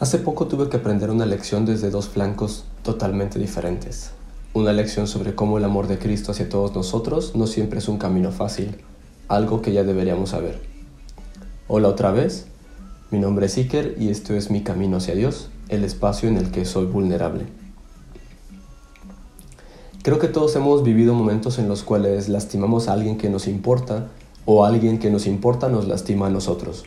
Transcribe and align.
Hace 0.00 0.16
poco 0.16 0.46
tuve 0.46 0.70
que 0.70 0.78
aprender 0.78 1.10
una 1.10 1.26
lección 1.26 1.66
desde 1.66 1.90
dos 1.90 2.08
flancos 2.08 2.64
totalmente 2.82 3.38
diferentes. 3.38 4.12
Una 4.54 4.72
lección 4.72 5.06
sobre 5.06 5.34
cómo 5.34 5.58
el 5.58 5.64
amor 5.64 5.88
de 5.88 5.98
Cristo 5.98 6.32
hacia 6.32 6.48
todos 6.48 6.74
nosotros 6.74 7.36
no 7.36 7.46
siempre 7.46 7.80
es 7.80 7.88
un 7.88 7.98
camino 7.98 8.32
fácil, 8.32 8.78
algo 9.28 9.60
que 9.60 9.74
ya 9.74 9.84
deberíamos 9.84 10.30
saber. 10.30 10.58
Hola 11.68 11.88
otra 11.88 12.12
vez, 12.12 12.46
mi 13.10 13.18
nombre 13.18 13.44
es 13.44 13.58
Iker 13.58 13.96
y 14.00 14.08
esto 14.08 14.32
es 14.32 14.50
mi 14.50 14.62
camino 14.62 14.96
hacia 14.96 15.14
Dios, 15.14 15.50
el 15.68 15.84
espacio 15.84 16.30
en 16.30 16.38
el 16.38 16.50
que 16.50 16.64
soy 16.64 16.86
vulnerable. 16.86 17.44
Creo 20.02 20.18
que 20.18 20.28
todos 20.28 20.56
hemos 20.56 20.82
vivido 20.82 21.12
momentos 21.12 21.58
en 21.58 21.68
los 21.68 21.82
cuales 21.82 22.30
lastimamos 22.30 22.88
a 22.88 22.94
alguien 22.94 23.18
que 23.18 23.28
nos 23.28 23.46
importa 23.46 24.08
o 24.46 24.64
alguien 24.64 24.98
que 24.98 25.10
nos 25.10 25.26
importa 25.26 25.68
nos 25.68 25.86
lastima 25.86 26.28
a 26.28 26.30
nosotros. 26.30 26.86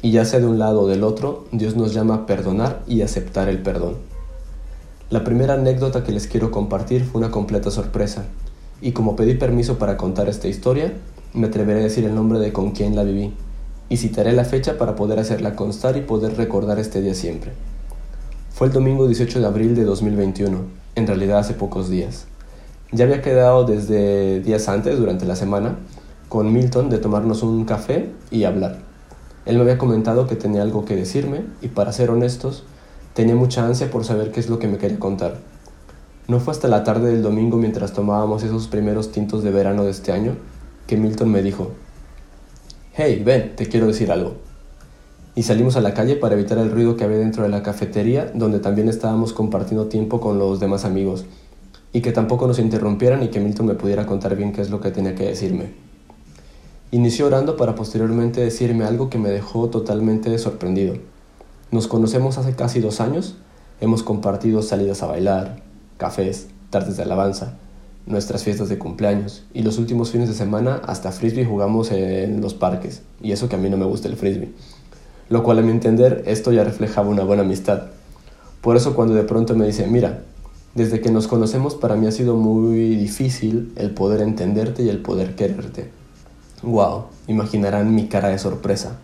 Y 0.00 0.12
ya 0.12 0.24
sea 0.24 0.40
de 0.40 0.46
un 0.46 0.58
lado 0.58 0.82
o 0.82 0.88
del 0.88 1.02
otro, 1.02 1.46
Dios 1.50 1.74
nos 1.76 1.92
llama 1.92 2.14
a 2.14 2.26
perdonar 2.26 2.82
y 2.86 3.02
aceptar 3.02 3.48
el 3.48 3.58
perdón. 3.62 3.96
La 5.10 5.24
primera 5.24 5.54
anécdota 5.54 6.04
que 6.04 6.12
les 6.12 6.26
quiero 6.26 6.50
compartir 6.50 7.04
fue 7.04 7.20
una 7.20 7.30
completa 7.30 7.70
sorpresa, 7.70 8.26
y 8.80 8.92
como 8.92 9.16
pedí 9.16 9.34
permiso 9.34 9.78
para 9.78 9.96
contar 9.96 10.28
esta 10.28 10.48
historia, 10.48 10.92
me 11.34 11.48
atreveré 11.48 11.80
a 11.80 11.84
decir 11.84 12.04
el 12.04 12.14
nombre 12.14 12.38
de 12.38 12.52
con 12.52 12.70
quién 12.70 12.94
la 12.94 13.02
viví, 13.02 13.32
y 13.88 13.96
citaré 13.96 14.32
la 14.32 14.44
fecha 14.44 14.78
para 14.78 14.94
poder 14.94 15.18
hacerla 15.18 15.56
constar 15.56 15.96
y 15.96 16.02
poder 16.02 16.36
recordar 16.36 16.78
este 16.78 17.00
día 17.00 17.14
siempre. 17.14 17.52
Fue 18.52 18.66
el 18.66 18.72
domingo 18.72 19.06
18 19.06 19.40
de 19.40 19.46
abril 19.46 19.74
de 19.74 19.84
2021, 19.84 20.58
en 20.94 21.06
realidad 21.06 21.38
hace 21.38 21.54
pocos 21.54 21.88
días. 21.88 22.26
Ya 22.92 23.04
había 23.04 23.22
quedado 23.22 23.64
desde 23.64 24.40
días 24.40 24.68
antes, 24.68 24.98
durante 24.98 25.26
la 25.26 25.36
semana, 25.36 25.76
con 26.28 26.52
Milton 26.52 26.90
de 26.90 26.98
tomarnos 26.98 27.42
un 27.42 27.64
café 27.64 28.10
y 28.30 28.44
hablar. 28.44 28.87
Él 29.46 29.56
me 29.56 29.62
había 29.62 29.78
comentado 29.78 30.26
que 30.26 30.36
tenía 30.36 30.62
algo 30.62 30.84
que 30.84 30.96
decirme 30.96 31.42
y 31.62 31.68
para 31.68 31.92
ser 31.92 32.10
honestos, 32.10 32.64
tenía 33.14 33.34
mucha 33.34 33.66
ansia 33.66 33.90
por 33.90 34.04
saber 34.04 34.30
qué 34.30 34.40
es 34.40 34.48
lo 34.48 34.58
que 34.58 34.68
me 34.68 34.78
quería 34.78 34.98
contar. 34.98 35.38
No 36.28 36.40
fue 36.40 36.52
hasta 36.52 36.68
la 36.68 36.84
tarde 36.84 37.10
del 37.10 37.22
domingo 37.22 37.56
mientras 37.56 37.92
tomábamos 37.92 38.42
esos 38.42 38.68
primeros 38.68 39.12
tintos 39.12 39.42
de 39.42 39.50
verano 39.50 39.84
de 39.84 39.90
este 39.90 40.12
año 40.12 40.36
que 40.86 40.96
Milton 40.96 41.30
me 41.30 41.42
dijo, 41.42 41.72
Hey, 42.92 43.22
ven, 43.24 43.54
te 43.56 43.66
quiero 43.66 43.86
decir 43.86 44.10
algo. 44.10 44.34
Y 45.34 45.44
salimos 45.44 45.76
a 45.76 45.80
la 45.80 45.94
calle 45.94 46.16
para 46.16 46.34
evitar 46.34 46.58
el 46.58 46.70
ruido 46.70 46.96
que 46.96 47.04
había 47.04 47.18
dentro 47.18 47.44
de 47.44 47.48
la 47.48 47.62
cafetería, 47.62 48.30
donde 48.34 48.58
también 48.58 48.88
estábamos 48.88 49.32
compartiendo 49.32 49.86
tiempo 49.86 50.20
con 50.20 50.38
los 50.38 50.58
demás 50.58 50.84
amigos, 50.84 51.24
y 51.92 52.00
que 52.00 52.12
tampoco 52.12 52.46
nos 52.46 52.58
interrumpieran 52.58 53.22
y 53.22 53.28
que 53.28 53.38
Milton 53.38 53.66
me 53.66 53.74
pudiera 53.74 54.04
contar 54.04 54.34
bien 54.36 54.52
qué 54.52 54.62
es 54.62 54.70
lo 54.70 54.80
que 54.80 54.90
tenía 54.90 55.14
que 55.14 55.26
decirme. 55.26 55.87
Inició 56.90 57.26
orando 57.26 57.58
para 57.58 57.74
posteriormente 57.74 58.40
decirme 58.40 58.84
algo 58.84 59.10
que 59.10 59.18
me 59.18 59.28
dejó 59.28 59.68
totalmente 59.68 60.38
sorprendido. 60.38 60.94
Nos 61.70 61.86
conocemos 61.86 62.38
hace 62.38 62.54
casi 62.54 62.80
dos 62.80 63.02
años, 63.02 63.36
hemos 63.82 64.02
compartido 64.02 64.62
salidas 64.62 65.02
a 65.02 65.06
bailar, 65.06 65.60
cafés, 65.98 66.46
tardes 66.70 66.96
de 66.96 67.02
alabanza, 67.02 67.58
nuestras 68.06 68.42
fiestas 68.42 68.70
de 68.70 68.78
cumpleaños 68.78 69.44
y 69.52 69.64
los 69.64 69.76
últimos 69.76 70.12
fines 70.12 70.30
de 70.30 70.34
semana 70.34 70.80
hasta 70.86 71.12
frisbee 71.12 71.44
jugamos 71.44 71.90
en 71.92 72.40
los 72.40 72.54
parques, 72.54 73.02
y 73.20 73.32
eso 73.32 73.50
que 73.50 73.56
a 73.56 73.58
mí 73.58 73.68
no 73.68 73.76
me 73.76 73.84
gusta 73.84 74.08
el 74.08 74.16
frisbee. 74.16 74.54
Lo 75.28 75.42
cual 75.42 75.58
a 75.58 75.62
mi 75.62 75.72
entender 75.72 76.22
esto 76.26 76.52
ya 76.52 76.64
reflejaba 76.64 77.10
una 77.10 77.22
buena 77.22 77.42
amistad. 77.42 77.82
Por 78.62 78.76
eso 78.76 78.94
cuando 78.94 79.12
de 79.12 79.24
pronto 79.24 79.54
me 79.54 79.66
dice, 79.66 79.86
mira, 79.86 80.22
desde 80.74 81.02
que 81.02 81.10
nos 81.10 81.28
conocemos 81.28 81.74
para 81.74 81.96
mí 81.96 82.06
ha 82.06 82.12
sido 82.12 82.36
muy 82.36 82.96
difícil 82.96 83.74
el 83.76 83.90
poder 83.90 84.22
entenderte 84.22 84.84
y 84.84 84.88
el 84.88 85.02
poder 85.02 85.34
quererte. 85.34 85.98
Wow, 86.62 87.04
imaginarán 87.28 87.94
mi 87.94 88.08
cara 88.08 88.28
de 88.28 88.38
sorpresa. 88.38 88.98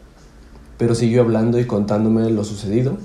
Pero 0.77 0.97
siguió 0.97 1.23
hablando 1.23 1.61
y 1.61 1.67
contándome 1.67 2.29
lo 2.31 2.43
sucedido 2.43 2.97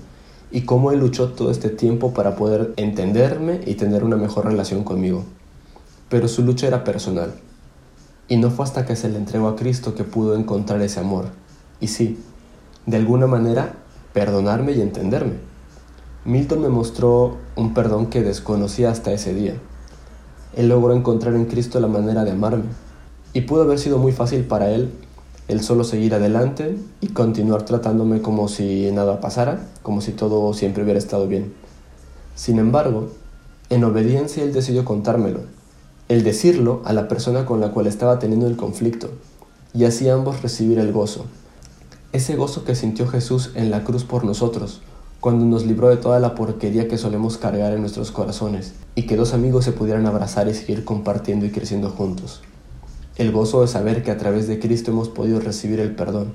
y 0.51 0.61
cómo 0.61 0.91
él 0.91 0.99
luchó 0.99 1.29
todo 1.29 1.51
este 1.51 1.69
tiempo 1.69 2.13
para 2.13 2.35
poder 2.35 2.73
entenderme 2.75 3.61
y 3.67 3.75
tener 3.75 4.03
una 4.03 4.15
mejor 4.15 4.45
relación 4.45 4.83
conmigo. 4.83 5.23
Pero 6.09 6.27
su 6.27 6.43
lucha 6.43 6.65
era 6.65 6.83
personal. 6.83 7.33
Y 8.27 8.37
no 8.37 8.49
fue 8.49 8.65
hasta 8.65 8.85
que 8.85 8.95
se 8.95 9.09
le 9.09 9.17
entregó 9.17 9.47
a 9.47 9.55
Cristo 9.55 9.93
que 9.93 10.03
pudo 10.03 10.35
encontrar 10.35 10.81
ese 10.81 10.99
amor. 10.99 11.25
Y 11.79 11.87
sí, 11.87 12.17
de 12.87 12.97
alguna 12.97 13.27
manera, 13.27 13.75
perdonarme 14.13 14.71
y 14.71 14.81
entenderme. 14.81 15.33
Milton 16.25 16.61
me 16.61 16.69
mostró 16.69 17.37
un 17.55 17.75
perdón 17.75 18.07
que 18.07 18.23
desconocía 18.23 18.89
hasta 18.89 19.11
ese 19.11 19.35
día. 19.35 19.53
Él 20.55 20.69
logró 20.69 20.95
encontrar 20.95 21.35
en 21.35 21.45
Cristo 21.45 21.79
la 21.79 21.87
manera 21.87 22.23
de 22.23 22.31
amarme, 22.31 22.65
y 23.33 23.41
pudo 23.41 23.63
haber 23.63 23.79
sido 23.79 23.97
muy 23.97 24.11
fácil 24.11 24.43
para 24.43 24.71
él 24.71 24.91
el 25.49 25.61
solo 25.61 25.83
seguir 25.83 26.13
adelante 26.13 26.77
y 27.01 27.07
continuar 27.07 27.63
tratándome 27.63 28.21
como 28.21 28.47
si 28.47 28.91
nada 28.91 29.19
pasara, 29.19 29.67
como 29.81 29.99
si 29.99 30.11
todo 30.11 30.53
siempre 30.53 30.83
hubiera 30.83 30.99
estado 30.99 31.27
bien. 31.27 31.53
Sin 32.35 32.59
embargo, 32.59 33.09
en 33.71 33.83
obediencia 33.83 34.43
él 34.43 34.53
decidió 34.53 34.85
contármelo, 34.85 35.41
el 36.07 36.23
decirlo 36.23 36.81
a 36.85 36.93
la 36.93 37.07
persona 37.07 37.47
con 37.47 37.59
la 37.59 37.71
cual 37.71 37.87
estaba 37.87 38.19
teniendo 38.19 38.45
el 38.45 38.57
conflicto, 38.57 39.09
y 39.73 39.85
así 39.85 40.07
ambos 40.07 40.43
recibir 40.43 40.77
el 40.77 40.93
gozo. 40.93 41.25
Ese 42.11 42.35
gozo 42.35 42.63
que 42.63 42.75
sintió 42.75 43.07
Jesús 43.07 43.51
en 43.55 43.71
la 43.71 43.83
cruz 43.83 44.03
por 44.03 44.25
nosotros, 44.25 44.81
cuando 45.19 45.45
nos 45.45 45.65
libró 45.65 45.89
de 45.89 45.97
toda 45.97 46.19
la 46.19 46.35
porquería 46.35 46.87
que 46.87 46.99
solemos 46.99 47.37
cargar 47.37 47.73
en 47.73 47.81
nuestros 47.81 48.11
corazones, 48.11 48.73
y 48.93 49.07
que 49.07 49.15
dos 49.15 49.33
amigos 49.33 49.65
se 49.65 49.71
pudieran 49.71 50.05
abrazar 50.05 50.47
y 50.47 50.53
seguir 50.53 50.85
compartiendo 50.85 51.47
y 51.47 51.51
creciendo 51.51 51.89
juntos 51.89 52.41
el 53.19 53.33
gozo 53.33 53.59
de 53.59 53.67
saber 53.67 54.01
que 54.01 54.11
a 54.11 54.17
través 54.17 54.47
de 54.47 54.59
Cristo 54.59 54.91
hemos 54.91 55.09
podido 55.09 55.41
recibir 55.41 55.81
el 55.81 55.93
perdón. 55.93 56.31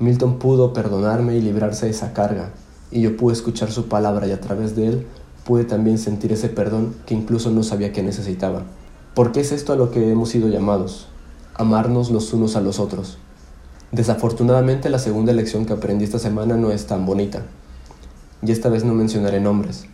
Milton 0.00 0.40
pudo 0.40 0.72
perdonarme 0.72 1.36
y 1.36 1.40
librarse 1.40 1.86
de 1.86 1.92
esa 1.92 2.12
carga, 2.12 2.50
y 2.90 3.02
yo 3.02 3.16
pude 3.16 3.34
escuchar 3.34 3.70
su 3.70 3.86
palabra 3.86 4.26
y 4.26 4.32
a 4.32 4.40
través 4.40 4.74
de 4.74 4.88
él 4.88 5.06
pude 5.44 5.62
también 5.62 5.98
sentir 5.98 6.32
ese 6.32 6.48
perdón 6.48 6.96
que 7.06 7.14
incluso 7.14 7.52
no 7.52 7.62
sabía 7.62 7.92
que 7.92 8.02
necesitaba. 8.02 8.64
Porque 9.14 9.38
es 9.38 9.52
esto 9.52 9.72
a 9.72 9.76
lo 9.76 9.92
que 9.92 10.10
hemos 10.10 10.30
sido 10.30 10.48
llamados, 10.48 11.06
amarnos 11.54 12.10
los 12.10 12.32
unos 12.32 12.56
a 12.56 12.60
los 12.60 12.80
otros. 12.80 13.18
Desafortunadamente 13.92 14.90
la 14.90 14.98
segunda 14.98 15.32
lección 15.32 15.66
que 15.66 15.74
aprendí 15.74 16.02
esta 16.02 16.18
semana 16.18 16.56
no 16.56 16.72
es 16.72 16.86
tan 16.86 17.06
bonita, 17.06 17.44
y 18.42 18.50
esta 18.50 18.70
vez 18.70 18.84
no 18.84 18.92
mencionaré 18.92 19.40
nombres, 19.40 19.84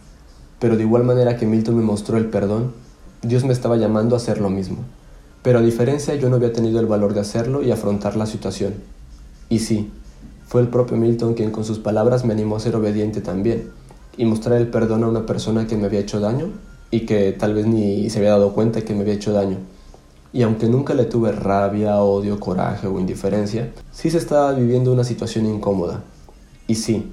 pero 0.58 0.78
de 0.78 0.84
igual 0.84 1.04
manera 1.04 1.36
que 1.36 1.44
Milton 1.44 1.76
me 1.76 1.82
mostró 1.82 2.16
el 2.16 2.30
perdón, 2.30 2.72
Dios 3.20 3.44
me 3.44 3.52
estaba 3.52 3.76
llamando 3.76 4.16
a 4.16 4.18
hacer 4.18 4.40
lo 4.40 4.48
mismo. 4.48 4.78
Pero 5.42 5.58
a 5.58 5.62
diferencia 5.62 6.14
yo 6.14 6.28
no 6.28 6.36
había 6.36 6.52
tenido 6.52 6.78
el 6.80 6.86
valor 6.86 7.14
de 7.14 7.20
hacerlo 7.20 7.62
y 7.62 7.70
afrontar 7.70 8.16
la 8.16 8.26
situación. 8.26 8.74
Y 9.48 9.58
sí, 9.58 9.90
fue 10.46 10.60
el 10.60 10.68
propio 10.68 10.96
Milton 10.96 11.34
quien 11.34 11.50
con 11.50 11.64
sus 11.64 11.78
palabras 11.78 12.24
me 12.24 12.32
animó 12.32 12.56
a 12.56 12.60
ser 12.60 12.76
obediente 12.76 13.20
también 13.20 13.70
y 14.16 14.24
mostrar 14.24 14.58
el 14.58 14.68
perdón 14.68 15.04
a 15.04 15.08
una 15.08 15.26
persona 15.26 15.66
que 15.66 15.76
me 15.76 15.86
había 15.86 16.00
hecho 16.00 16.20
daño 16.20 16.48
y 16.90 17.06
que 17.06 17.32
tal 17.32 17.54
vez 17.54 17.66
ni 17.66 18.10
se 18.10 18.18
había 18.18 18.32
dado 18.32 18.52
cuenta 18.52 18.82
que 18.82 18.94
me 18.94 19.00
había 19.00 19.14
hecho 19.14 19.32
daño. 19.32 19.56
Y 20.32 20.42
aunque 20.42 20.68
nunca 20.68 20.94
le 20.94 21.04
tuve 21.04 21.32
rabia, 21.32 22.02
odio, 22.02 22.38
coraje 22.38 22.86
o 22.86 23.00
indiferencia, 23.00 23.70
sí 23.92 24.10
se 24.10 24.18
estaba 24.18 24.52
viviendo 24.52 24.92
una 24.92 25.04
situación 25.04 25.46
incómoda. 25.46 26.02
Y 26.66 26.76
sí, 26.76 27.12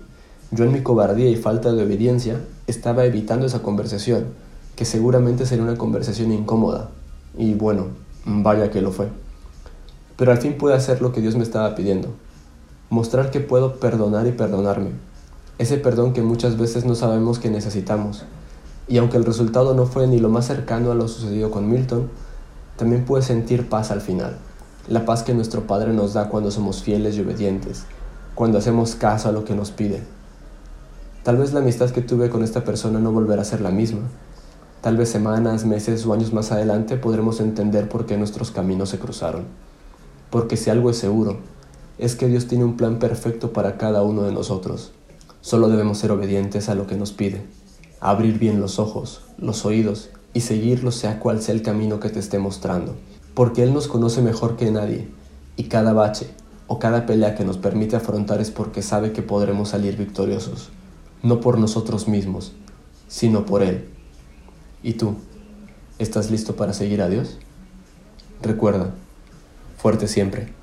yo 0.51 0.66
en 0.66 0.72
mi 0.72 0.81
cobardía 0.81 1.29
y 1.29 1.35
falta 1.35 1.72
de 1.72 1.84
obediencia 1.84 2.39
estaba 2.68 3.06
evitando 3.06 3.45
esa 3.45 3.62
conversación, 3.62 4.25
que 4.75 4.85
seguramente 4.85 5.45
sería 5.45 5.63
una 5.63 5.78
conversación 5.78 6.31
incómoda. 6.31 6.89
Y 7.38 7.53
bueno, 7.53 7.88
Vaya 8.25 8.69
que 8.69 8.81
lo 8.81 8.91
fue. 8.91 9.07
Pero 10.18 10.31
al 10.31 10.40
fin 10.40 10.57
pude 10.57 10.74
hacer 10.74 11.02
lo 11.02 11.13
que 11.13 11.22
Dios 11.22 11.35
me 11.35 11.44
estaba 11.44 11.75
pidiendo. 11.75 12.09
Mostrar 12.90 13.31
que 13.31 13.40
puedo 13.40 13.75
perdonar 13.75 14.28
y 14.28 14.31
perdonarme. 14.31 14.91
Ese 15.57 15.78
perdón 15.78 16.13
que 16.13 16.22
muchas 16.22 16.57
veces 16.57 16.85
no 16.85 16.96
sabemos 16.96 17.40
que 17.40 17.50
necesitamos. 17.50 18.25
Y 18.88 18.97
aunque 18.97 19.18
el 19.18 19.25
resultado 19.25 19.74
no 19.74 19.85
fue 19.85 20.07
ni 20.07 20.19
lo 20.19 20.30
más 20.30 20.47
cercano 20.47 20.91
a 20.91 20.96
lo 20.96 21.07
sucedido 21.07 21.52
con 21.52 21.69
Milton, 21.69 22.09
también 22.75 23.06
pude 23.06 23.22
sentir 23.22 23.69
paz 23.69 23.91
al 23.91 24.02
final. 24.02 24.38
La 24.88 25.06
paz 25.06 25.24
que 25.24 25.34
nuestro 25.34 25.68
Padre 25.68 25.94
nos 25.94 26.13
da 26.13 26.30
cuando 26.30 26.50
somos 26.50 26.81
fieles 26.81 27.16
y 27.16 27.22
obedientes, 27.22 27.86
cuando 28.36 28.57
hacemos 28.57 28.96
caso 28.96 29.30
a 29.30 29.31
lo 29.31 29.46
que 29.46 29.53
nos 29.53 29.72
pide. 29.72 30.01
Tal 31.24 31.38
vez 31.38 31.53
la 31.53 31.59
amistad 31.59 31.89
que 31.92 32.01
tuve 32.01 32.30
con 32.30 32.44
esta 32.44 32.63
persona 32.63 33.00
no 33.00 33.12
volverá 33.12 33.42
a 33.42 33.45
ser 33.45 33.62
la 33.62 33.69
misma, 33.69 34.01
Tal 34.81 34.96
vez 34.96 35.10
semanas, 35.10 35.66
meses 35.66 36.06
o 36.06 36.14
años 36.14 36.31
más 36.31 36.54
adelante 36.54 36.96
podremos 36.96 37.42
entender 37.42 37.90
por 37.90 38.06
qué 38.06 38.18
nuestros 38.18 38.50
caminos 38.50 38.88
se 38.88 38.98
cruzaron. 38.98 39.44
Porque 40.30 40.56
si 40.56 40.70
algo 40.70 40.90
es 40.90 40.98
seguro, 40.98 41.40
es 41.98 42.16
que 42.16 42.28
Dios 42.28 42.48
tiene 42.48 42.64
un 42.64 42.78
plan 42.78 42.98
perfecto 42.98 43.52
para 43.52 43.78
cada 43.78 44.04
uno 44.04 44.22
de 44.22 44.31
nosotros. 44.31 44.94
Solo 45.42 45.68
debemos 45.68 45.98
ser 45.98 46.12
obedientes 46.12 46.70
a 46.70 46.76
lo 46.76 46.88
que 46.88 46.96
nos 46.96 47.12
pide, 47.12 47.42
abrir 48.00 48.40
bien 48.40 48.62
los 48.62 48.80
ojos, 48.80 49.24
los 49.38 49.66
oídos 49.66 50.12
y 50.34 50.42
seguirlo 50.42 50.92
sea 50.92 51.20
cual 51.20 51.42
sea 51.42 51.56
el 51.56 51.62
camino 51.62 52.00
que 52.00 52.10
te 52.10 52.20
esté 52.20 52.40
mostrando. 52.40 52.96
Porque 53.34 53.64
Él 53.64 53.74
nos 53.74 53.90
conoce 53.90 54.22
mejor 54.22 54.56
que 54.56 54.72
nadie 54.72 55.10
y 55.58 55.66
cada 55.66 55.92
bache 55.92 56.30
o 56.68 56.80
cada 56.80 57.06
pelea 57.06 57.36
que 57.36 57.44
nos 57.44 57.58
permite 57.58 57.98
afrontar 57.98 58.40
es 58.40 58.50
porque 58.50 58.81
sabe 58.81 59.12
que 59.12 59.24
podremos 59.24 59.70
salir 59.70 59.98
victoriosos, 59.98 60.70
no 61.22 61.42
por 61.42 61.60
nosotros 61.60 62.08
mismos, 62.08 62.54
sino 63.10 63.46
por 63.46 63.62
Él 63.62 63.99
¿Y 64.81 64.94
tú? 64.94 65.16
¿Estás 65.98 66.31
listo 66.31 66.56
para 66.56 66.74
seguir 66.74 67.02
a 67.02 67.10
Dios? 67.10 67.38
Recuerda, 68.42 68.92
fuerte 69.78 70.08
siempre. 70.08 70.58